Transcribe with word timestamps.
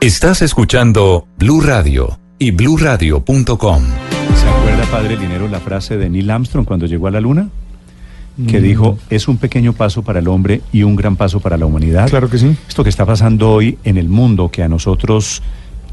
Estás 0.00 0.40
escuchando 0.42 1.26
Blue 1.38 1.60
Radio 1.60 2.18
y 2.38 2.52
bluradio.com. 2.52 3.82
¿Se 4.34 4.48
acuerda, 4.48 4.84
padre 4.90 5.16
Dinero, 5.16 5.46
la 5.48 5.60
frase 5.60 5.96
de 5.98 6.08
Neil 6.08 6.30
Armstrong 6.30 6.64
cuando 6.64 6.86
llegó 6.86 7.06
a 7.08 7.10
la 7.10 7.20
luna? 7.20 7.48
Que 8.48 8.60
Mm. 8.60 8.62
dijo, 8.62 8.98
es 9.10 9.28
un 9.28 9.36
pequeño 9.36 9.74
paso 9.74 10.02
para 10.02 10.20
el 10.20 10.28
hombre 10.28 10.62
y 10.72 10.84
un 10.84 10.96
gran 10.96 11.16
paso 11.16 11.40
para 11.40 11.58
la 11.58 11.66
humanidad. 11.66 12.08
Claro 12.08 12.30
que 12.30 12.38
sí. 12.38 12.56
Esto 12.68 12.82
que 12.82 12.88
está 12.88 13.04
pasando 13.04 13.50
hoy 13.50 13.76
en 13.84 13.98
el 13.98 14.08
mundo, 14.08 14.48
que 14.50 14.62
a 14.62 14.68
nosotros 14.68 15.42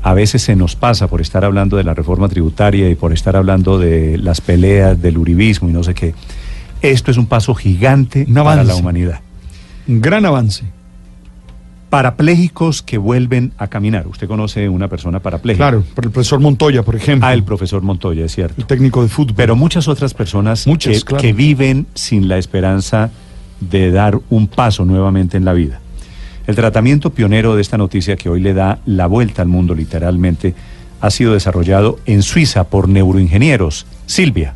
a 0.04 0.14
veces 0.14 0.42
se 0.44 0.55
nos 0.55 0.76
pasa 0.78 1.08
por 1.08 1.20
estar 1.20 1.44
hablando 1.44 1.76
de 1.76 1.84
la 1.84 1.94
reforma 1.94 2.30
tributaria 2.30 2.89
y 2.89 2.96
por 2.96 3.12
estar 3.12 3.36
hablando 3.36 3.78
de 3.78 4.18
las 4.18 4.39
peleas, 4.39 5.02
del 5.02 5.18
uribismo 5.18 5.68
y 5.68 5.74
no 5.74 5.84
sé 5.84 5.94
qué. 5.94 6.14
Esto 6.82 7.12
es 7.12 7.18
un 7.18 7.26
paso 7.26 7.54
gigante 7.55 8.24
Un 8.28 8.36
para 8.36 8.64
la 8.64 8.76
humanidad. 8.76 9.20
Un 9.88 10.00
gran 10.00 10.26
avance. 10.26 10.64
Parapléjicos 11.90 12.82
que 12.82 12.98
vuelven 12.98 13.54
a 13.58 13.68
caminar. 13.68 14.08
Usted 14.08 14.28
conoce 14.28 14.68
una 14.68 14.88
persona 14.88 15.20
parapléjica. 15.20 15.70
Claro, 15.70 15.84
por 15.95 16.05
el 16.05 16.12
profesor 16.12 16.40
Montoya, 16.40 16.84
por 16.84 16.95
ejemplo. 16.95 17.28
Ah, 17.28 17.34
el 17.34 17.44
profesor 17.44 17.82
Montoya, 17.82 18.26
es 18.26 18.36
cierto. 18.36 18.55
el 18.59 18.68
técnico 18.68 19.02
de 19.02 19.08
fútbol. 19.08 19.36
Pero 19.36 19.55
muchas 19.55 19.88
otras 19.88 20.14
personas 20.14 20.68
Muchas, 20.68 21.00
que, 21.00 21.02
claro. 21.05 21.22
que 21.22 21.34
viven 21.34 21.88
sin 21.94 22.28
la 22.28 22.38
esperanza 22.38 23.09
de 23.62 23.92
dar 23.92 24.20
un 24.30 24.48
paso 24.48 24.86
nuevamente 24.86 25.38
en 25.38 25.45
la 25.45 25.54
vida. 25.54 25.80
El 26.45 26.55
tratamiento 26.55 27.09
pionero 27.09 27.55
de 27.55 27.62
esta 27.62 27.78
noticia 27.78 28.16
que 28.16 28.30
hoy 28.30 28.42
le 28.42 28.54
da 28.54 28.80
la 28.86 29.08
vuelta 29.08 29.42
al 29.42 29.48
mundo 29.48 29.76
literalmente 29.76 30.56
ha 31.02 31.09
sido 31.09 31.34
desarrollado 31.34 32.00
en 32.06 32.22
Suiza 32.22 32.66
por 32.66 32.90
neuroingenieros. 32.90 33.86
Silvia. 34.06 34.54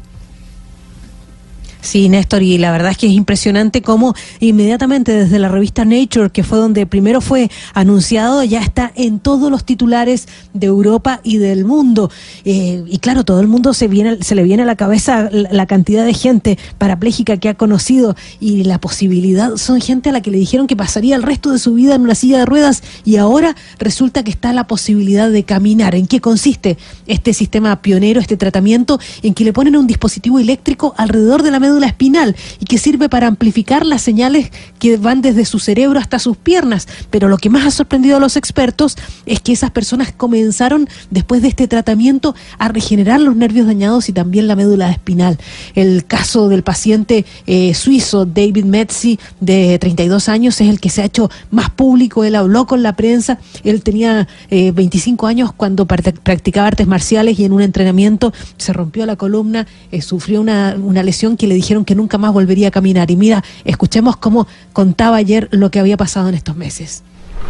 Sí, 1.81 2.09
Néstor, 2.09 2.43
y 2.43 2.59
la 2.59 2.71
verdad 2.71 2.91
es 2.91 2.97
que 2.97 3.07
es 3.07 3.13
impresionante 3.13 3.81
cómo 3.81 4.13
inmediatamente 4.39 5.11
desde 5.11 5.39
la 5.39 5.49
revista 5.49 5.83
Nature, 5.83 6.29
que 6.29 6.43
fue 6.43 6.59
donde 6.59 6.85
primero 6.85 7.21
fue 7.21 7.49
anunciado, 7.73 8.43
ya 8.43 8.61
está 8.61 8.91
en 8.95 9.19
todos 9.19 9.49
los 9.49 9.65
titulares 9.65 10.27
de 10.53 10.67
Europa 10.67 11.21
y 11.23 11.37
del 11.37 11.65
mundo. 11.65 12.11
Eh, 12.45 12.83
y 12.87 12.99
claro, 12.99 13.23
todo 13.23 13.39
el 13.39 13.47
mundo 13.47 13.73
se, 13.73 13.87
viene, 13.87 14.21
se 14.21 14.35
le 14.35 14.43
viene 14.43 14.63
a 14.63 14.65
la 14.67 14.75
cabeza 14.75 15.29
la, 15.31 15.65
cantidad 15.65 16.05
de 16.05 16.13
gente 16.13 16.57
parapléjica 16.77 17.37
que 17.37 17.49
ha 17.49 17.55
conocido 17.55 18.15
y 18.39 18.63
la 18.63 18.79
posibilidad, 18.79 19.55
son 19.55 19.81
gente 19.81 20.09
a 20.09 20.11
la 20.11 20.21
que 20.21 20.31
le 20.31 20.37
dijeron 20.37 20.67
que 20.67 20.75
pasaría 20.75 21.15
el 21.15 21.23
resto 21.23 21.51
de 21.51 21.59
su 21.59 21.73
vida 21.73 21.95
en 21.95 22.01
una 22.01 22.15
silla 22.15 22.39
de 22.39 22.45
ruedas 22.45 22.83
y 23.05 23.15
ahora 23.15 23.55
resulta 23.79 24.23
que 24.23 24.31
está 24.31 24.53
la 24.53 24.67
posibilidad 24.67 25.29
de 25.29 25.43
caminar. 25.43 25.95
¿En 25.95 26.05
qué 26.07 26.19
consiste 26.19 26.77
este 27.07 27.33
sistema 27.33 27.81
pionero, 27.81 28.19
este 28.19 28.37
tratamiento? 28.37 28.99
En 29.23 29.33
que 29.33 29.43
le 29.43 29.53
ponen 29.53 29.75
un 29.75 29.87
dispositivo 29.87 30.39
eléctrico 30.39 30.93
alrededor 30.97 31.41
de 31.41 31.51
la 31.51 31.59
médula 31.71 31.87
espinal 31.87 32.35
y 32.59 32.65
que 32.65 32.77
sirve 32.77 33.07
para 33.07 33.27
amplificar 33.27 33.85
las 33.85 34.01
señales 34.01 34.51
que 34.79 34.97
van 34.97 35.21
desde 35.21 35.45
su 35.45 35.59
cerebro 35.59 35.99
hasta 35.99 36.19
sus 36.19 36.35
piernas. 36.35 36.87
Pero 37.09 37.29
lo 37.29 37.37
que 37.37 37.49
más 37.49 37.65
ha 37.65 37.71
sorprendido 37.71 38.17
a 38.17 38.19
los 38.19 38.35
expertos 38.35 38.97
es 39.25 39.39
que 39.39 39.53
esas 39.53 39.71
personas 39.71 40.11
comenzaron 40.11 40.89
después 41.09 41.41
de 41.41 41.47
este 41.47 41.67
tratamiento 41.67 42.35
a 42.57 42.67
regenerar 42.67 43.21
los 43.21 43.35
nervios 43.35 43.67
dañados 43.67 44.09
y 44.09 44.13
también 44.13 44.47
la 44.47 44.55
médula 44.55 44.91
espinal. 44.91 45.37
El 45.75 46.05
caso 46.05 46.49
del 46.49 46.63
paciente 46.63 47.25
eh, 47.47 47.73
suizo 47.73 48.25
David 48.25 48.65
Metzi 48.65 49.19
de 49.39 49.79
32 49.79 50.29
años 50.29 50.59
es 50.59 50.69
el 50.69 50.79
que 50.79 50.89
se 50.89 51.01
ha 51.01 51.05
hecho 51.05 51.29
más 51.51 51.69
público. 51.69 52.23
Él 52.23 52.35
habló 52.35 52.65
con 52.65 52.83
la 52.83 52.95
prensa. 52.95 53.39
Él 53.63 53.81
tenía 53.81 54.27
eh, 54.49 54.71
25 54.71 55.27
años 55.27 55.53
cuando 55.53 55.85
practicaba 55.85 56.67
artes 56.67 56.87
marciales 56.87 57.39
y 57.39 57.45
en 57.45 57.53
un 57.53 57.61
entrenamiento 57.61 58.33
se 58.57 58.73
rompió 58.73 59.05
la 59.05 59.15
columna, 59.15 59.67
eh, 59.91 60.01
sufrió 60.01 60.41
una, 60.41 60.75
una 60.81 61.03
lesión 61.03 61.37
que 61.37 61.47
le 61.47 61.55
dijeron 61.61 61.85
que 61.85 61.95
nunca 61.95 62.17
más 62.17 62.33
volvería 62.33 62.67
a 62.67 62.71
caminar. 62.71 63.09
Y 63.11 63.15
mira, 63.15 63.43
escuchemos 63.63 64.17
cómo 64.17 64.47
contaba 64.73 65.17
ayer 65.17 65.47
lo 65.51 65.71
que 65.71 65.79
había 65.79 65.97
pasado 65.97 66.29
en 66.29 66.35
estos 66.35 66.55
meses. 66.55 67.03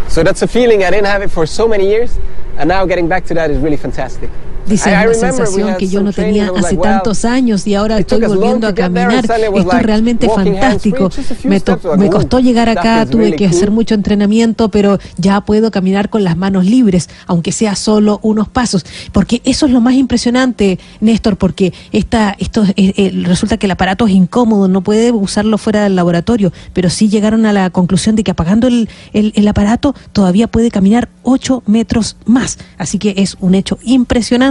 So 0.07 0.23
that's 0.23 0.43
a 0.43 0.47
feeling 0.47 0.79
I 0.79 0.91
didn't 0.91 1.07
have 1.07 1.23
it 1.23 1.31
for 1.31 1.47
so 1.47 1.67
many 1.67 1.85
years, 1.85 2.11
and 2.57 2.69
now 2.69 2.85
getting 2.85 3.07
back 3.07 3.25
to 3.25 3.33
that 3.33 3.49
is 3.49 3.57
really 3.57 3.77
fantastic. 3.77 4.29
Dice, 4.67 4.89
es 4.91 4.95
una 5.17 5.31
sensación 5.31 5.67
que 5.77 5.87
yo 5.87 6.01
no 6.03 6.11
tenía 6.13 6.45
hace 6.59 6.75
tantos 6.91 7.25
años 7.25 7.67
y 7.67 7.75
ahora 7.75 7.97
estoy 7.99 8.19
volviendo 8.35 8.67
a 8.67 8.73
caminar. 8.75 9.25
Esto 9.59 9.59
es 9.77 9.83
realmente 9.83 10.27
fantástico. 10.35 11.09
Me, 11.43 11.59
me 11.97 12.09
costó 12.09 12.39
llegar 12.39 12.69
acá, 12.69 13.05
tuve 13.05 13.35
que 13.35 13.45
hacer 13.47 13.71
mucho 13.71 13.95
entrenamiento, 13.95 14.69
pero 14.69 14.99
ya 15.17 15.41
puedo 15.41 15.71
caminar 15.71 16.09
con 16.09 16.23
las 16.23 16.37
manos 16.37 16.65
libres, 16.65 17.09
aunque 17.27 17.51
sea 17.51 17.75
solo 17.75 18.19
unos 18.23 18.47
pasos. 18.49 18.85
Porque 19.11 19.41
eso 19.43 19.65
es 19.65 19.71
lo 19.71 19.81
más 19.81 19.93
impresionante, 19.95 20.79
Néstor, 20.99 21.37
porque 21.37 21.73
esta, 21.91 22.35
esto 22.39 22.63
eh, 22.75 22.93
eh, 22.95 23.11
resulta 23.23 23.57
que 23.57 23.65
el 23.65 23.71
aparato 23.71 24.05
es 24.07 24.13
incómodo, 24.13 24.67
no 24.67 24.81
puede 24.81 25.11
usarlo 25.11 25.57
fuera 25.57 25.83
del 25.83 25.95
laboratorio, 25.95 26.53
pero 26.73 26.89
sí 26.89 27.09
llegaron 27.09 27.45
a 27.45 27.53
la 27.53 27.69
conclusión 27.71 28.15
de 28.15 28.23
que 28.23 28.31
apagando 28.31 28.67
el, 28.67 28.89
el- 29.13 29.33
el 29.35 29.47
aparato 29.47 29.95
todavía 30.13 30.47
puede 30.47 30.69
caminar 30.71 31.09
8 31.23 31.63
metros 31.65 32.15
más. 32.25 32.57
Así 32.77 32.99
que 32.99 33.13
es 33.17 33.37
un 33.39 33.55
hecho 33.55 33.77
impresionante 33.83 34.50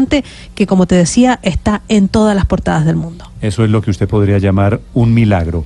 que, 0.55 0.67
como 0.67 0.87
te 0.87 0.95
decía, 0.95 1.39
está 1.43 1.83
en 1.89 2.09
todas 2.09 2.35
las 2.35 2.47
portadas 2.47 2.85
del 2.85 2.97
mundo. 2.97 3.25
Eso 3.41 3.65
es 3.65 3.71
lo 3.71 3.83
que 3.83 3.91
usted 3.91 4.09
podría 4.09 4.39
llamar 4.39 4.81
un 4.95 5.15
milagro. 5.15 5.65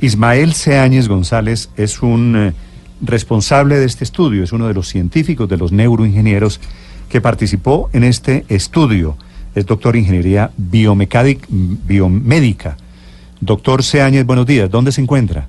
Ismael 0.00 0.52
Seáñez 0.52 1.08
González 1.08 1.70
es 1.76 2.02
un 2.02 2.36
eh, 2.36 2.52
responsable 3.00 3.78
de 3.78 3.86
este 3.86 4.04
estudio, 4.04 4.44
es 4.44 4.52
uno 4.52 4.68
de 4.68 4.74
los 4.74 4.88
científicos, 4.88 5.48
de 5.48 5.56
los 5.56 5.72
neuroingenieros 5.72 6.60
que 7.08 7.20
participó 7.20 7.90
en 7.92 8.04
este 8.04 8.44
estudio. 8.48 9.16
Es 9.54 9.66
doctor 9.66 9.94
en 9.94 10.02
ingeniería 10.02 10.50
biomédica. 10.56 12.76
Doctor 13.40 13.82
Seáñez, 13.82 14.26
buenos 14.26 14.46
días. 14.46 14.70
¿Dónde 14.70 14.90
se 14.90 15.00
encuentra? 15.00 15.46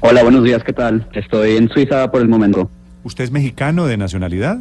Hola, 0.00 0.22
buenos 0.22 0.44
días, 0.44 0.62
¿qué 0.64 0.72
tal? 0.72 1.06
Estoy 1.12 1.56
en 1.56 1.68
Suiza 1.68 2.10
por 2.10 2.20
el 2.20 2.28
momento. 2.28 2.70
¿Usted 3.04 3.24
es 3.24 3.30
mexicano 3.30 3.86
de 3.86 3.96
nacionalidad? 3.96 4.58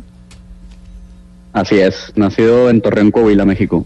Así 1.54 1.80
es, 1.80 2.12
nacido 2.16 2.70
en 2.70 2.82
Torreón, 2.82 3.12
Coahuila, 3.12 3.46
México. 3.46 3.86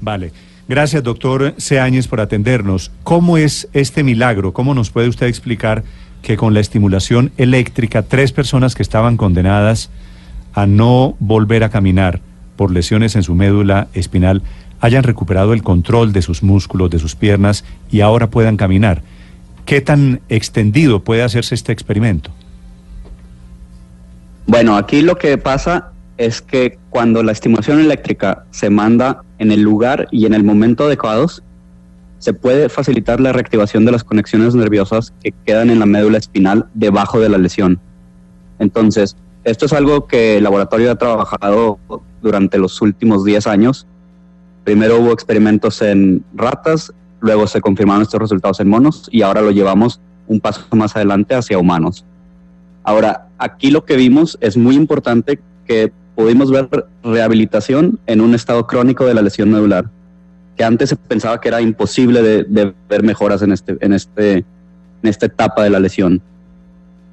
Vale. 0.00 0.32
Gracias, 0.66 1.02
doctor 1.02 1.54
Seáñez, 1.58 2.08
por 2.08 2.20
atendernos. 2.20 2.90
¿Cómo 3.02 3.36
es 3.36 3.68
este 3.74 4.02
milagro? 4.02 4.54
¿Cómo 4.54 4.74
nos 4.74 4.90
puede 4.90 5.08
usted 5.08 5.26
explicar 5.26 5.84
que 6.22 6.38
con 6.38 6.54
la 6.54 6.60
estimulación 6.60 7.32
eléctrica, 7.36 8.02
tres 8.02 8.32
personas 8.32 8.74
que 8.74 8.82
estaban 8.82 9.18
condenadas 9.18 9.90
a 10.54 10.66
no 10.66 11.16
volver 11.20 11.64
a 11.64 11.68
caminar 11.68 12.20
por 12.56 12.70
lesiones 12.70 13.14
en 13.14 13.22
su 13.22 13.34
médula 13.34 13.88
espinal 13.92 14.42
hayan 14.80 15.02
recuperado 15.02 15.52
el 15.52 15.62
control 15.62 16.12
de 16.12 16.22
sus 16.22 16.42
músculos, 16.42 16.90
de 16.90 16.98
sus 16.98 17.14
piernas 17.14 17.64
y 17.90 18.00
ahora 18.00 18.30
puedan 18.30 18.56
caminar? 18.56 19.02
¿Qué 19.66 19.82
tan 19.82 20.20
extendido 20.30 21.04
puede 21.04 21.22
hacerse 21.22 21.54
este 21.54 21.72
experimento? 21.72 22.30
Bueno, 24.46 24.76
aquí 24.76 25.02
lo 25.02 25.16
que 25.16 25.36
pasa 25.38 25.93
es 26.16 26.40
que 26.40 26.78
cuando 26.90 27.22
la 27.22 27.32
estimulación 27.32 27.80
eléctrica 27.80 28.44
se 28.50 28.70
manda 28.70 29.22
en 29.38 29.50
el 29.50 29.62
lugar 29.62 30.08
y 30.10 30.26
en 30.26 30.34
el 30.34 30.44
momento 30.44 30.84
adecuados, 30.84 31.42
se 32.18 32.32
puede 32.32 32.68
facilitar 32.68 33.20
la 33.20 33.32
reactivación 33.32 33.84
de 33.84 33.92
las 33.92 34.04
conexiones 34.04 34.54
nerviosas 34.54 35.12
que 35.22 35.34
quedan 35.44 35.70
en 35.70 35.78
la 35.78 35.86
médula 35.86 36.18
espinal 36.18 36.66
debajo 36.72 37.20
de 37.20 37.28
la 37.28 37.38
lesión. 37.38 37.80
Entonces, 38.58 39.16
esto 39.44 39.66
es 39.66 39.72
algo 39.72 40.06
que 40.06 40.38
el 40.38 40.44
laboratorio 40.44 40.90
ha 40.90 40.96
trabajado 40.96 41.78
durante 42.22 42.58
los 42.58 42.80
últimos 42.80 43.24
10 43.24 43.46
años. 43.46 43.86
Primero 44.64 45.00
hubo 45.00 45.12
experimentos 45.12 45.82
en 45.82 46.24
ratas, 46.34 46.94
luego 47.20 47.46
se 47.46 47.60
confirmaron 47.60 48.02
estos 48.02 48.20
resultados 48.20 48.60
en 48.60 48.68
monos 48.68 49.08
y 49.10 49.20
ahora 49.20 49.42
lo 49.42 49.50
llevamos 49.50 50.00
un 50.26 50.40
paso 50.40 50.64
más 50.72 50.96
adelante 50.96 51.34
hacia 51.34 51.58
humanos. 51.58 52.06
Ahora, 52.84 53.28
aquí 53.36 53.70
lo 53.70 53.84
que 53.84 53.96
vimos 53.96 54.38
es 54.40 54.56
muy 54.56 54.76
importante 54.76 55.40
que 55.66 55.92
pudimos 56.14 56.50
ver 56.50 56.68
rehabilitación 57.02 57.98
en 58.06 58.20
un 58.20 58.34
estado 58.34 58.66
crónico 58.66 59.06
de 59.06 59.14
la 59.14 59.22
lesión 59.22 59.50
medular, 59.50 59.86
que 60.56 60.64
antes 60.64 60.90
se 60.90 60.96
pensaba 60.96 61.40
que 61.40 61.48
era 61.48 61.60
imposible 61.60 62.22
de, 62.22 62.74
ver 62.88 63.02
mejoras 63.02 63.42
en, 63.42 63.52
este, 63.52 63.76
en, 63.80 63.92
este, 63.92 64.38
en 64.38 64.44
esta 65.02 65.26
etapa 65.26 65.64
de 65.64 65.70
la 65.70 65.80
lesión. 65.80 66.22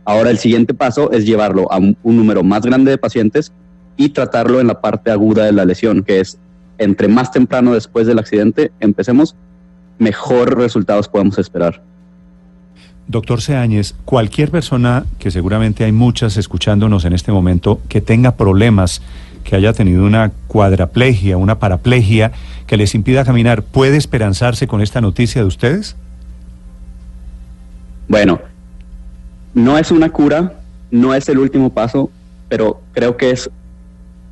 Ahora 0.06 0.30
el 0.30 0.38
siguiente 0.38 0.74
paso 0.74 1.12
es 1.12 1.26
llevarlo 1.26 1.72
a 1.72 1.78
un, 1.78 1.98
un 2.04 2.18
número 2.18 2.44
más 2.44 2.64
grande 2.64 2.92
de 2.92 2.98
pacientes 2.98 3.52
y 3.98 4.10
tratarlo 4.10 4.60
en 4.60 4.68
la 4.68 4.82
parte 4.82 5.12
aguda 5.12 5.46
de 5.46 5.52
la 5.52 5.66
lesión, 5.66 6.04
que 6.04 6.20
es 6.20 6.38
entre 6.78 7.08
más 7.08 7.32
temprano 7.32 7.74
después 7.74 8.08
del 8.08 8.18
accidente 8.18 8.72
empecemos, 8.80 9.36
mejor 10.00 10.58
resultados 10.58 11.08
podemos 11.08 11.38
esperar. 11.38 11.84
Doctor 13.12 13.42
Seáñez, 13.42 13.94
cualquier 14.06 14.52
persona, 14.52 15.06
que 15.20 15.32
seguramente 15.32 15.84
hay 15.84 15.92
muchas 15.92 16.38
escuchándonos 16.38 17.04
en 17.04 17.12
este 17.12 17.34
momento, 17.34 17.82
que 17.90 18.00
tenga 18.00 18.38
problemas, 18.38 19.02
que 19.44 19.58
haya 19.58 19.74
tenido 19.74 20.06
una 20.06 20.32
cuadraplegia, 20.48 21.36
una 21.36 21.60
paraplegia, 21.60 22.32
que 22.68 22.78
les 22.78 22.96
impida 22.96 23.26
caminar, 23.26 23.64
¿puede 23.64 23.98
esperanzarse 23.98 24.66
con 24.66 24.82
esta 24.82 25.02
noticia 25.02 25.42
de 25.42 25.48
ustedes? 25.48 25.98
Bueno, 28.08 28.40
no 29.54 29.78
es 29.78 29.92
una 29.92 30.10
cura, 30.10 30.60
no 30.90 31.14
es 31.14 31.28
el 31.28 31.38
último 31.40 31.70
paso, 31.70 32.10
pero 32.48 32.80
creo 32.94 33.18
que 33.18 33.32
es 33.32 33.50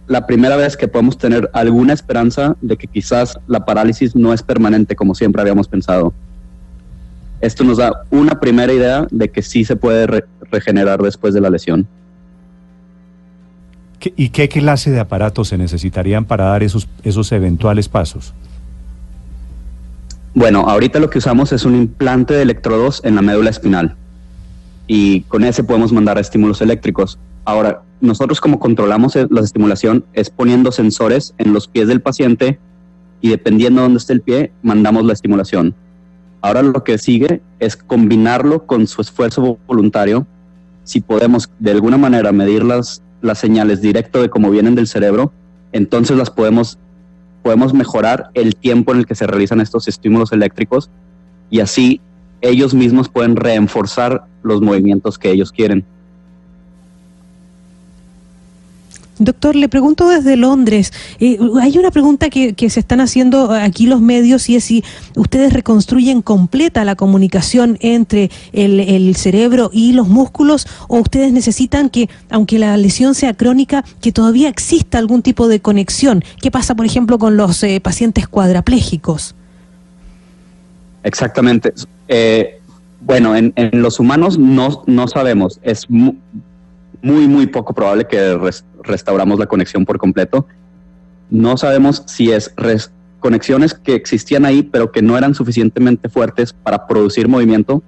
la 0.07 0.25
primera 0.25 0.55
vez 0.55 0.77
que 0.77 0.87
podemos 0.87 1.17
tener 1.17 1.49
alguna 1.53 1.91
esperanza 1.91 2.55
de 2.61 2.77
que 2.77 2.87
quizás 2.87 3.37
la 3.47 3.65
parálisis 3.65 4.15
no 4.15 4.33
es 4.33 4.41
permanente 4.41 4.95
como 4.95 5.15
siempre 5.15 5.41
habíamos 5.41 5.67
pensado. 5.67 6.13
Esto 7.41 7.63
nos 7.63 7.77
da 7.77 8.03
una 8.11 8.39
primera 8.39 8.73
idea 8.73 9.07
de 9.11 9.29
que 9.29 9.41
sí 9.41 9.63
se 9.65 9.75
puede 9.75 10.07
re- 10.07 10.25
regenerar 10.51 11.01
después 11.01 11.33
de 11.33 11.41
la 11.41 11.49
lesión. 11.49 11.87
¿Qué- 13.99 14.13
¿Y 14.15 14.29
qué 14.29 14.47
clase 14.49 14.91
de 14.91 14.99
aparatos 14.99 15.49
se 15.49 15.57
necesitarían 15.57 16.25
para 16.25 16.45
dar 16.45 16.63
esos, 16.63 16.87
esos 17.03 17.31
eventuales 17.31 17.87
pasos? 17.89 18.33
Bueno, 20.33 20.61
ahorita 20.69 20.99
lo 20.99 21.09
que 21.09 21.17
usamos 21.17 21.51
es 21.51 21.65
un 21.65 21.75
implante 21.75 22.33
de 22.33 22.41
electrodos 22.43 23.01
en 23.03 23.15
la 23.15 23.21
médula 23.21 23.49
espinal 23.49 23.95
y 24.87 25.21
con 25.21 25.43
ese 25.43 25.63
podemos 25.63 25.91
mandar 25.91 26.17
estímulos 26.17 26.61
eléctricos. 26.61 27.17
Ahora, 27.45 27.81
nosotros 27.99 28.39
como 28.39 28.59
controlamos 28.59 29.15
e- 29.15 29.27
la 29.29 29.41
estimulación 29.41 30.05
es 30.13 30.29
poniendo 30.29 30.71
sensores 30.71 31.33
en 31.37 31.51
los 31.53 31.67
pies 31.67 31.87
del 31.87 32.01
paciente 32.01 32.59
y 33.21 33.29
dependiendo 33.29 33.81
de 33.81 33.85
dónde 33.85 33.97
esté 33.97 34.13
el 34.13 34.21
pie, 34.21 34.51
mandamos 34.61 35.03
la 35.03 35.13
estimulación. 35.13 35.73
Ahora 36.41 36.61
lo 36.61 36.83
que 36.83 36.97
sigue 36.97 37.41
es 37.59 37.75
combinarlo 37.75 38.65
con 38.65 38.87
su 38.87 39.01
esfuerzo 39.01 39.57
voluntario. 39.67 40.25
Si 40.83 41.01
podemos 41.01 41.49
de 41.59 41.71
alguna 41.71 41.97
manera 41.97 42.31
medir 42.31 42.63
las, 42.63 43.01
las 43.21 43.39
señales 43.39 43.81
directo 43.81 44.21
de 44.21 44.29
cómo 44.29 44.49
vienen 44.49 44.75
del 44.75 44.87
cerebro, 44.87 45.31
entonces 45.71 46.17
las 46.17 46.29
podemos 46.29 46.77
podemos 47.41 47.73
mejorar 47.73 48.31
el 48.33 48.55
tiempo 48.55 48.91
en 48.91 48.99
el 48.99 49.05
que 49.05 49.15
se 49.15 49.25
realizan 49.25 49.61
estos 49.61 49.87
estímulos 49.87 50.33
eléctricos 50.33 50.89
y 51.49 51.61
así 51.61 52.01
ellos 52.41 52.73
mismos 52.73 53.09
pueden 53.09 53.35
reenforzar 53.35 54.25
los 54.43 54.61
movimientos 54.61 55.17
que 55.17 55.31
ellos 55.31 55.51
quieren. 55.51 55.85
Doctor, 59.19 59.55
le 59.55 59.67
pregunto 59.67 60.07
desde 60.07 60.37
Londres. 60.37 60.93
eh, 61.19 61.37
hay 61.61 61.77
una 61.77 61.91
pregunta 61.91 62.29
que, 62.29 62.53
que 62.53 62.69
se 62.69 62.79
están 62.79 63.01
haciendo 63.01 63.51
aquí 63.51 63.85
los 63.85 63.99
medios 63.99 64.49
y 64.49 64.55
es 64.55 64.63
si 64.63 64.83
ustedes 65.15 65.51
reconstruyen 65.51 66.21
completa 66.21 66.85
la 66.85 66.95
comunicación 66.95 67.77
entre 67.81 68.31
el, 68.53 68.79
el 68.79 69.15
cerebro 69.15 69.71
y 69.73 69.91
los 69.91 70.07
músculos 70.07 70.67
o 70.87 70.99
ustedes 70.99 71.33
necesitan 71.33 71.89
que, 71.89 72.09
aunque 72.29 72.59
la 72.59 72.77
lesión 72.77 73.13
sea 73.13 73.33
crónica, 73.33 73.83
que 74.01 74.11
todavía 74.11 74.47
exista 74.47 74.97
algún 74.97 75.21
tipo 75.21 75.47
de 75.47 75.59
conexión. 75.59 76.23
¿Qué 76.41 76.49
pasa, 76.49 76.75
por 76.75 76.85
ejemplo, 76.85 77.19
con 77.19 77.35
los 77.35 77.61
eh, 77.63 77.81
pacientes 77.81 78.27
cuadraplégicos? 78.27 79.35
Exactamente. 81.03 81.73
Eh, 82.07 82.59
bueno, 83.01 83.35
en, 83.35 83.51
en 83.55 83.81
los 83.81 83.99
humanos 83.99 84.37
no, 84.37 84.83
no 84.87 85.07
sabemos. 85.07 85.59
Es 85.63 85.87
muy, 87.01 87.27
muy 87.27 87.47
poco 87.47 87.73
probable 87.73 88.05
que 88.05 88.35
res- 88.37 88.65
restauramos 88.83 89.39
la 89.39 89.45
conexión 89.45 89.85
por 89.85 89.97
completo. 89.97 90.45
No 91.29 91.57
sabemos 91.57 92.03
si 92.07 92.31
es 92.31 92.53
conexiones 93.19 93.73
que 93.73 93.95
existían 93.95 94.45
ahí, 94.45 94.63
pero 94.63 94.91
que 94.91 95.01
no 95.01 95.17
eran 95.17 95.35
suficientemente 95.35 96.09
fuertes 96.09 96.53
para 96.53 96.87
producir 96.87 97.27
movimiento, 97.27 97.83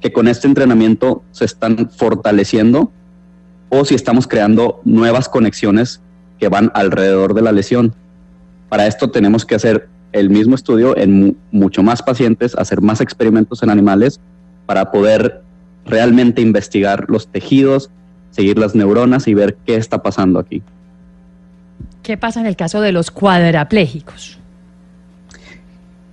que 0.00 0.12
con 0.12 0.28
este 0.28 0.46
entrenamiento 0.46 1.22
se 1.32 1.44
están 1.44 1.90
fortaleciendo, 1.90 2.90
o 3.68 3.84
si 3.84 3.94
estamos 3.94 4.26
creando 4.28 4.80
nuevas 4.84 5.28
conexiones 5.28 6.00
que 6.38 6.48
van 6.48 6.70
alrededor 6.74 7.34
de 7.34 7.42
la 7.42 7.52
lesión. 7.52 7.94
Para 8.68 8.86
esto 8.86 9.10
tenemos 9.10 9.44
que 9.44 9.56
hacer 9.56 9.88
el 10.12 10.30
mismo 10.30 10.54
estudio 10.54 10.96
en 10.96 11.20
mu- 11.20 11.34
mucho 11.50 11.82
más 11.82 12.02
pacientes, 12.02 12.54
hacer 12.54 12.80
más 12.80 13.00
experimentos 13.00 13.62
en 13.62 13.70
animales 13.70 14.20
para 14.66 14.90
poder 14.92 15.42
realmente 15.84 16.42
investigar 16.42 17.06
los 17.08 17.28
tejidos, 17.28 17.90
seguir 18.36 18.58
las 18.58 18.74
neuronas 18.74 19.26
y 19.26 19.34
ver 19.34 19.56
qué 19.64 19.76
está 19.76 20.02
pasando 20.02 20.38
aquí. 20.38 20.62
¿Qué 22.02 22.16
pasa 22.18 22.38
en 22.38 22.46
el 22.46 22.54
caso 22.54 22.80
de 22.82 22.92
los 22.92 23.10
cuadraplégicos? 23.10 24.38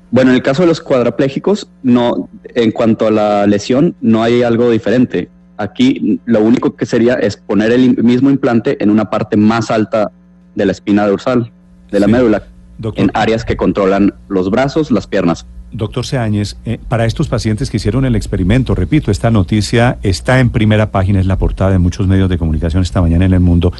Bueno, 0.09 0.29
en 0.31 0.35
el 0.37 0.43
caso 0.43 0.61
de 0.63 0.69
los 0.69 0.79
cuadraplégicos, 0.79 1.67
no, 1.83 2.29
en 2.55 2.71
cuanto 2.71 3.07
a 3.07 3.11
la 3.11 3.45
lesión, 3.45 3.95
no 4.01 4.23
hay 4.23 4.41
algo 4.43 4.71
diferente. 4.71 5.29
Aquí 5.57 6.19
lo 6.25 6.41
único 6.41 6.75
que 6.75 6.85
sería 6.85 7.15
es 7.15 7.35
poner 7.37 7.71
el 7.71 8.01
mismo 8.03 8.29
implante 8.29 8.81
en 8.81 8.89
una 8.89 9.09
parte 9.09 9.37
más 9.37 9.69
alta 9.69 10.11
de 10.55 10.65
la 10.65 10.71
espina 10.71 11.05
dorsal, 11.07 11.51
de 11.91 11.99
la 11.99 12.05
Sí. 12.05 12.11
médula, 12.11 12.43
Doctor, 12.77 13.03
en 13.03 13.11
áreas 13.13 13.43
que 13.43 13.57
controlan 13.57 14.13
los 14.29 14.49
brazos, 14.49 14.91
las 14.91 15.07
piernas. 15.07 15.45
Doctor 15.73 16.05
Seáñez, 16.05 16.55
eh, 16.65 16.79
para 16.87 17.05
estos 17.05 17.27
pacientes 17.27 17.69
que 17.69 17.77
hicieron 17.77 18.05
el 18.05 18.15
experimento, 18.15 18.75
repito, 18.75 19.11
esta 19.11 19.31
noticia 19.31 19.97
está 20.03 20.39
en 20.39 20.49
primera 20.49 20.91
página, 20.91 21.19
es 21.19 21.25
la 21.25 21.37
portada 21.37 21.71
de 21.71 21.79
muchos 21.79 22.07
medios 22.07 22.29
de 22.29 22.37
comunicación 22.37 22.83
esta 22.83 23.01
mañana 23.01 23.25
en 23.25 23.33
el 23.33 23.39
mundo. 23.39 23.73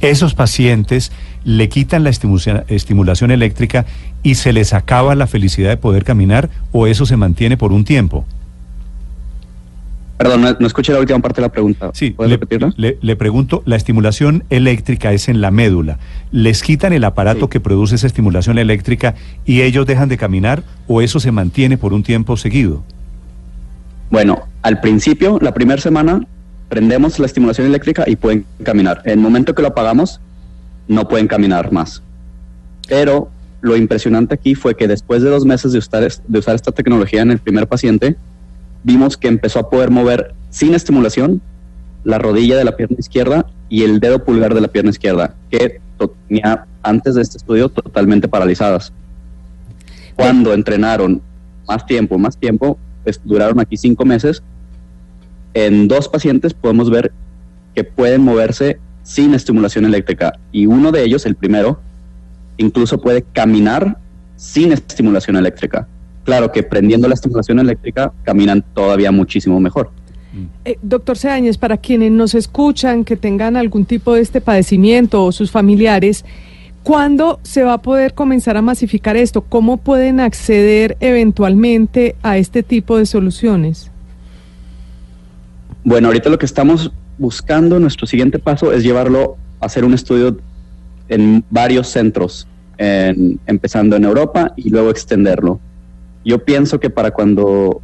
Esos 0.00 0.34
pacientes 0.34 1.12
le 1.44 1.68
quitan 1.68 2.04
la 2.04 2.10
estimulación, 2.10 2.64
estimulación 2.68 3.30
eléctrica 3.30 3.86
y 4.22 4.34
se 4.34 4.52
les 4.52 4.74
acaba 4.74 5.14
la 5.14 5.26
felicidad 5.26 5.70
de 5.70 5.76
poder 5.76 6.04
caminar 6.04 6.50
o 6.72 6.86
eso 6.86 7.06
se 7.06 7.16
mantiene 7.16 7.56
por 7.56 7.72
un 7.72 7.84
tiempo. 7.84 8.26
Perdón, 10.18 10.40
no, 10.40 10.56
no 10.58 10.66
escuché 10.66 10.92
la 10.94 11.00
última 11.00 11.18
parte 11.20 11.40
de 11.42 11.46
la 11.46 11.52
pregunta. 11.52 11.90
Sí, 11.92 12.10
¿Puedes 12.12 12.30
le, 12.30 12.36
repetirla? 12.36 12.72
le- 12.76 12.96
le 13.02 13.16
pregunto, 13.16 13.62
la 13.66 13.76
estimulación 13.76 14.44
eléctrica 14.48 15.12
es 15.12 15.28
en 15.28 15.40
la 15.42 15.50
médula. 15.50 15.98
¿Les 16.32 16.62
quitan 16.62 16.92
el 16.94 17.04
aparato 17.04 17.40
Sí. 17.46 17.50
que 17.50 17.60
produce 17.60 17.96
esa 17.96 18.06
estimulación 18.06 18.56
eléctrica 18.58 19.14
y 19.44 19.60
ellos 19.60 19.84
dejan 19.86 20.08
de 20.08 20.16
caminar 20.16 20.62
o 20.86 21.02
eso 21.02 21.20
se 21.20 21.32
mantiene 21.32 21.76
por 21.76 21.92
un 21.92 22.02
tiempo 22.02 22.36
seguido? 22.38 22.82
Bueno, 24.10 24.44
al 24.62 24.80
principio, 24.80 25.38
la 25.42 25.52
primera 25.52 25.80
semana, 25.82 26.20
prendemos 26.68 27.18
la 27.18 27.26
estimulación 27.26 27.66
eléctrica 27.66 28.04
y 28.06 28.16
pueden 28.16 28.46
caminar. 28.62 29.02
En 29.04 29.12
el 29.12 29.18
momento 29.18 29.54
que 29.54 29.62
lo 29.62 29.68
apagamos, 29.68 30.20
no 30.88 31.08
pueden 31.08 31.26
caminar 31.28 31.72
más. 31.72 32.02
Pero 32.88 33.28
lo 33.60 33.76
impresionante 33.76 34.34
aquí 34.34 34.54
fue 34.54 34.76
que 34.76 34.86
después 34.88 35.22
de 35.22 35.28
dos 35.28 35.44
meses 35.44 35.72
de 35.72 35.78
usar, 35.78 36.04
es- 36.04 36.22
de 36.26 36.38
usar 36.38 36.54
esta 36.54 36.72
tecnología 36.72 37.22
en 37.22 37.32
el 37.32 37.38
primer 37.38 37.66
paciente, 37.66 38.16
vimos 38.86 39.16
que 39.16 39.26
empezó 39.26 39.58
a 39.58 39.68
poder 39.68 39.90
mover 39.90 40.32
sin 40.50 40.72
estimulación 40.72 41.42
la 42.04 42.18
rodilla 42.18 42.56
de 42.56 42.64
la 42.64 42.76
pierna 42.76 42.96
izquierda 43.00 43.44
y 43.68 43.82
el 43.82 43.98
dedo 43.98 44.24
pulgar 44.24 44.54
de 44.54 44.60
la 44.60 44.68
pierna 44.68 44.90
izquierda, 44.90 45.34
que 45.50 45.80
tenía 46.28 46.66
antes 46.84 47.16
de 47.16 47.22
este 47.22 47.38
estudio 47.38 47.68
totalmente 47.68 48.28
paralizadas. 48.28 48.92
Cuando 50.14 50.54
entrenaron 50.54 51.20
más 51.66 51.84
tiempo, 51.84 52.16
más 52.16 52.36
tiempo, 52.36 52.78
pues, 53.02 53.20
duraron 53.24 53.58
aquí 53.58 53.76
cinco 53.76 54.04
meses, 54.04 54.40
en 55.52 55.88
dos 55.88 56.08
pacientes 56.08 56.54
podemos 56.54 56.88
ver 56.88 57.10
que 57.74 57.82
pueden 57.82 58.22
moverse 58.22 58.78
sin 59.02 59.34
estimulación 59.34 59.84
eléctrica 59.84 60.38
y 60.52 60.66
uno 60.66 60.92
de 60.92 61.02
ellos, 61.02 61.26
el 61.26 61.34
primero, 61.34 61.80
incluso 62.56 63.00
puede 63.00 63.22
caminar 63.22 63.98
sin 64.36 64.70
estimulación 64.70 65.36
eléctrica. 65.36 65.88
Claro 66.26 66.50
que 66.50 66.64
prendiendo 66.64 67.06
la 67.06 67.14
estimulación 67.14 67.60
eléctrica 67.60 68.12
caminan 68.24 68.62
todavía 68.74 69.12
muchísimo 69.12 69.60
mejor. 69.60 69.90
Eh, 70.64 70.76
doctor 70.82 71.16
Seáñez, 71.16 71.56
para 71.56 71.76
quienes 71.78 72.10
nos 72.10 72.34
escuchan 72.34 73.04
que 73.04 73.16
tengan 73.16 73.56
algún 73.56 73.84
tipo 73.86 74.12
de 74.12 74.20
este 74.22 74.40
padecimiento 74.40 75.24
o 75.24 75.30
sus 75.30 75.52
familiares, 75.52 76.24
¿cuándo 76.82 77.38
se 77.44 77.62
va 77.62 77.74
a 77.74 77.78
poder 77.78 78.12
comenzar 78.12 78.56
a 78.56 78.62
masificar 78.62 79.16
esto? 79.16 79.40
¿Cómo 79.42 79.76
pueden 79.76 80.18
acceder 80.18 80.96
eventualmente 80.98 82.16
a 82.24 82.36
este 82.38 82.64
tipo 82.64 82.98
de 82.98 83.06
soluciones? 83.06 83.92
Bueno, 85.84 86.08
ahorita 86.08 86.28
lo 86.28 86.38
que 86.38 86.46
estamos 86.46 86.90
buscando, 87.18 87.78
nuestro 87.78 88.08
siguiente 88.08 88.40
paso 88.40 88.72
es 88.72 88.82
llevarlo 88.82 89.36
a 89.60 89.66
hacer 89.66 89.84
un 89.84 89.94
estudio 89.94 90.36
en 91.08 91.44
varios 91.50 91.86
centros, 91.86 92.48
en- 92.78 93.38
empezando 93.46 93.94
en 93.94 94.02
Europa 94.04 94.52
y 94.56 94.68
luego 94.70 94.90
extenderlo. 94.90 95.60
Yo 96.26 96.44
pienso 96.44 96.78
que 96.80 96.90
para 96.90 97.12
cuando 97.12 97.80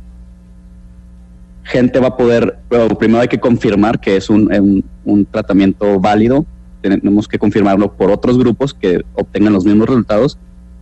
gente 1.65 2.01
va 2.01 2.09
a 2.09 2.17
poder, 2.17 2.59
primero 2.99 3.21
hay 3.21 3.29
que 3.29 3.39
confirmar 3.39 4.01
que 4.01 4.17
es 4.17 4.29
un, 4.29 4.53
un- 4.53 4.85
un 5.05 5.25
tratamiento 5.25 5.99
válido, 6.01 6.45
tenemos 6.81 7.29
que 7.29 7.39
confirmarlo 7.39 7.93
por 7.93 8.11
otros 8.11 8.37
grupos 8.37 8.75
que 8.75 9.05
obtengan 9.15 9.53
los 9.53 9.65
mismos 9.65 9.89
resultados, 9.89 10.37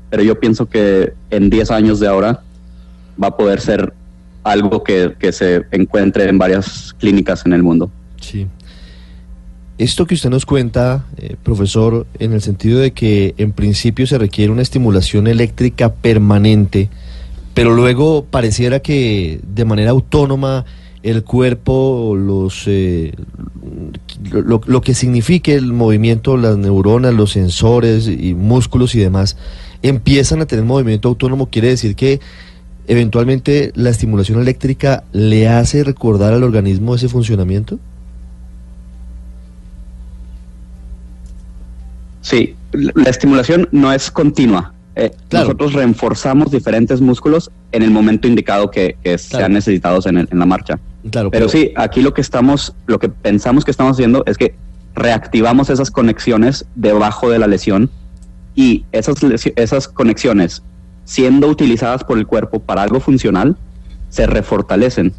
pero 0.08 0.22
yo 0.22 0.40
pienso 0.40 0.66
que 0.66 1.12
en 1.30 1.50
10 1.50 1.70
años 1.70 2.00
de 2.00 2.08
ahora 2.08 2.40
va 3.22 3.28
a 3.28 3.36
poder 3.36 3.60
ser 3.60 3.92
algo 4.42 4.82
que, 4.82 5.14
que 5.18 5.30
se 5.32 5.66
encuentre 5.70 6.26
en 6.28 6.38
varias 6.38 6.94
clínicas 6.98 7.44
en 7.44 7.52
el 7.52 7.62
mundo. 7.62 7.90
Sí. 8.22 8.46
Esto 9.76 10.06
que 10.06 10.14
usted 10.14 10.30
nos 10.30 10.44
cuenta, 10.46 11.04
eh, 11.18 11.36
profesor, 11.42 12.06
en 12.18 12.32
el 12.32 12.40
sentido 12.42 12.78
de 12.80 12.92
que 12.92 13.34
en 13.38 13.52
principio 13.52 14.06
se 14.06 14.18
requiere 14.18 14.50
una 14.52 14.62
estimulación 14.62 15.26
eléctrica 15.26 15.92
permanente, 15.92 16.88
pero 17.54 17.74
luego 17.74 18.24
pareciera 18.24 18.80
que 18.80 19.40
de 19.42 19.64
manera 19.64 19.90
autónoma 19.90 20.64
el 21.02 21.24
cuerpo, 21.24 22.14
los, 22.16 22.64
eh, 22.66 23.14
lo, 24.30 24.60
lo 24.64 24.80
que 24.82 24.94
signifique 24.94 25.54
el 25.54 25.72
movimiento, 25.72 26.36
las 26.36 26.58
neuronas, 26.58 27.14
los 27.14 27.32
sensores 27.32 28.06
y 28.06 28.34
músculos 28.34 28.94
y 28.94 28.98
demás, 28.98 29.36
empiezan 29.82 30.42
a 30.42 30.46
tener 30.46 30.64
movimiento 30.64 31.08
autónomo, 31.08 31.46
quiere 31.46 31.68
decir 31.68 31.96
que 31.96 32.20
eventualmente 32.86 33.72
la 33.74 33.90
estimulación 33.90 34.40
eléctrica 34.40 35.04
le 35.12 35.48
hace 35.48 35.84
recordar 35.84 36.34
al 36.34 36.42
organismo 36.42 36.94
ese 36.94 37.08
funcionamiento. 37.08 37.78
Sí, 42.20 42.54
la 42.72 42.92
la 42.94 43.10
estimulación 43.10 43.68
no 43.72 43.92
es 43.92 44.10
continua. 44.10 44.74
Eh, 45.00 45.12
Claro. 45.28 45.46
Nosotros 45.46 45.72
reforzamos 45.72 46.50
diferentes 46.50 47.00
músculos 47.00 47.50
en 47.72 47.82
el 47.82 47.90
momento 47.90 48.28
indicado 48.28 48.70
que, 48.70 48.96
que 49.02 49.16
Claro. 49.16 49.18
sean 49.18 49.52
necesitados 49.54 50.06
en, 50.06 50.18
el- 50.18 50.28
en 50.30 50.38
la 50.38 50.46
marcha. 50.46 50.78
Claro, 51.10 51.30
Pero 51.30 51.48
sí, 51.48 51.72
aquí 51.76 52.02
lo 52.02 52.12
que 52.12 52.20
estamos, 52.20 52.74
lo 52.86 52.98
que 52.98 53.08
pensamos 53.08 53.64
que 53.64 53.70
estamos 53.70 53.92
haciendo 53.96 54.22
es 54.26 54.36
que 54.36 54.54
reactivamos 54.94 55.70
esas 55.70 55.90
conexiones 55.90 56.66
debajo 56.74 57.30
de 57.30 57.38
la 57.38 57.46
lesión 57.46 57.88
y 58.54 58.84
esas, 58.92 59.16
esas 59.56 59.88
conexiones, 59.88 60.62
siendo 61.04 61.48
utilizadas 61.48 62.04
por 62.04 62.18
el 62.18 62.26
cuerpo 62.26 62.58
para 62.60 62.82
algo 62.82 63.00
funcional, 63.00 63.56
se 64.10 64.26
refortalecen. 64.26 65.14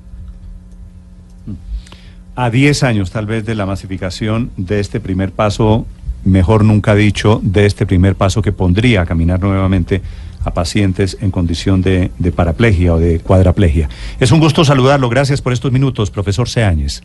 A 2.36 2.50
10 2.50 2.84
años 2.84 3.12
tal 3.12 3.26
vez 3.26 3.46
de 3.46 3.56
la 3.56 3.66
masificación 3.66 4.52
de 4.58 4.80
este 4.80 5.00
primer 5.00 5.32
paso, 5.32 5.86
mejor 6.24 6.63
nunca 6.63 6.96
dicho, 6.96 7.40
de 7.44 7.66
este 7.66 7.86
primer 7.86 8.16
paso 8.16 8.42
que 8.42 8.51
pondría 8.51 9.01
a 9.01 9.06
caminar 9.06 9.40
nuevamente 9.42 10.01
a 10.44 10.54
pacientes 10.54 11.18
en 11.22 11.32
condición 11.32 11.82
de, 11.82 12.10
paraplegia 12.36 12.96
o 12.96 13.00
de 13.00 13.20
cuadraplegia. 13.20 13.90
Es 14.20 14.32
un 14.32 14.40
gusto 14.40 14.66
saludarlo. 14.66 15.10
Gracias 15.10 15.42
por 15.42 15.54
estos 15.54 15.72
minutos, 15.72 16.10
profesor 16.10 16.50
Seáñez. 16.50 17.01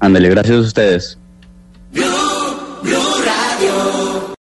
Ándale, 0.00 0.28
gracias 0.28 0.56
a 0.56 0.60
ustedes. 0.60 1.18